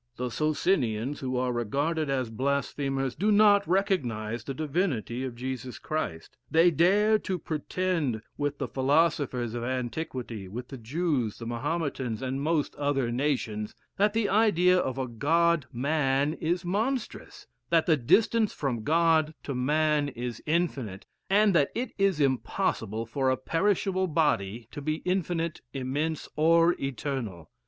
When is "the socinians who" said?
0.15-1.37